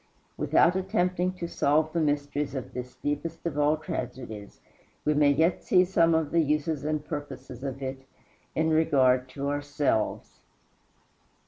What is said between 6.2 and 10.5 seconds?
the uses and purposes of it in regard to ourselves.